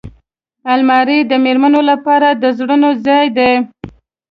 [0.73, 3.51] الماري د مېرمنو لپاره د زرونو ځای دی